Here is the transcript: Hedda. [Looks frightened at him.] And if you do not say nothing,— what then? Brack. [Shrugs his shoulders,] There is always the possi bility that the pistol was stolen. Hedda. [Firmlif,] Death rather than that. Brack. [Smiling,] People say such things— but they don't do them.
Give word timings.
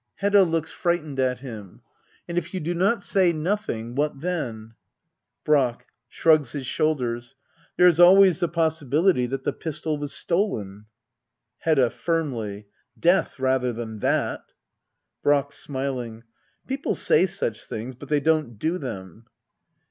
Hedda. 0.15 0.41
[Looks 0.45 0.71
frightened 0.71 1.19
at 1.19 1.41
him.] 1.41 1.81
And 2.27 2.35
if 2.35 2.55
you 2.55 2.59
do 2.59 2.73
not 2.73 3.03
say 3.03 3.31
nothing,— 3.31 3.93
what 3.95 4.19
then? 4.19 4.73
Brack. 5.43 5.85
[Shrugs 6.09 6.53
his 6.53 6.65
shoulders,] 6.65 7.35
There 7.77 7.87
is 7.87 7.99
always 7.99 8.39
the 8.39 8.49
possi 8.49 8.89
bility 8.89 9.29
that 9.29 9.43
the 9.43 9.53
pistol 9.53 9.99
was 9.99 10.11
stolen. 10.11 10.87
Hedda. 11.59 11.91
[Firmlif,] 11.91 12.65
Death 12.99 13.37
rather 13.39 13.71
than 13.71 13.99
that. 13.99 14.41
Brack. 15.21 15.51
[Smiling,] 15.51 16.23
People 16.65 16.95
say 16.95 17.27
such 17.27 17.63
things— 17.65 17.93
but 17.93 18.09
they 18.09 18.19
don't 18.19 18.57
do 18.57 18.79
them. 18.79 19.27